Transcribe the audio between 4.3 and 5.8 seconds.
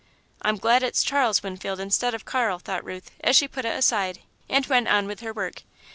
and went on with her work.